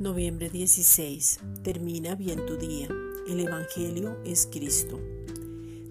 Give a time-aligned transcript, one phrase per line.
[0.00, 1.40] 16.
[1.62, 2.88] Termina bien tu día.
[3.28, 5.00] El Evangelio es Cristo.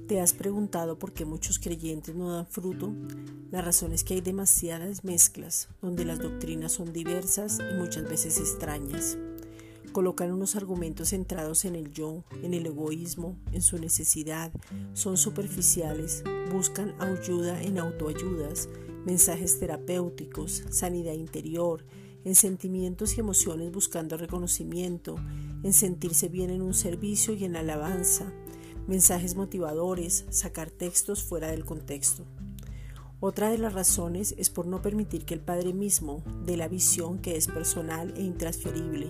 [0.07, 2.93] ¿Te has preguntado por qué muchos creyentes no dan fruto?
[3.51, 8.37] La razón es que hay demasiadas mezclas, donde las doctrinas son diversas y muchas veces
[8.39, 9.17] extrañas.
[9.91, 14.53] Colocan unos argumentos centrados en el yo, en el egoísmo, en su necesidad,
[14.93, 18.69] son superficiales, buscan ayuda en autoayudas,
[19.05, 21.83] mensajes terapéuticos, sanidad interior,
[22.27, 25.15] en sentimientos y emociones buscando reconocimiento,
[25.63, 28.33] en sentirse bien en un servicio y en alabanza,
[28.85, 32.25] mensajes motivadores, sacar textos fuera del contexto.
[33.21, 37.19] Otra de las razones es por no permitir que el Padre mismo dé la visión
[37.19, 39.07] que es personal e intransferible,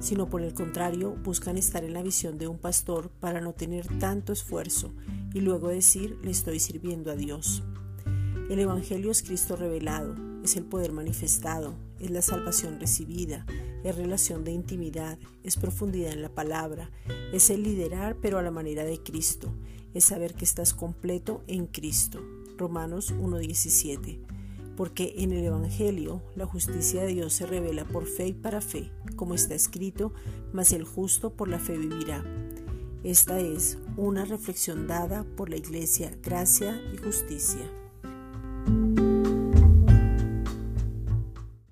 [0.00, 3.86] sino por el contrario buscan estar en la visión de un pastor para no tener
[4.00, 4.92] tanto esfuerzo
[5.32, 7.62] y luego decir le estoy sirviendo a Dios.
[8.48, 13.44] El Evangelio es Cristo revelado, es el poder manifestado, es la salvación recibida,
[13.82, 16.92] es relación de intimidad, es profundidad en la palabra,
[17.32, 19.52] es el liderar pero a la manera de Cristo,
[19.94, 22.20] es saber que estás completo en Cristo.
[22.56, 24.20] Romanos 1.17.
[24.76, 28.92] Porque en el Evangelio la justicia de Dios se revela por fe y para fe,
[29.16, 30.12] como está escrito,
[30.52, 32.24] mas el justo por la fe vivirá.
[33.02, 37.68] Esta es una reflexión dada por la Iglesia Gracia y Justicia.